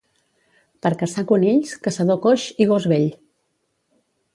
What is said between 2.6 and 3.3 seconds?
i gos vell.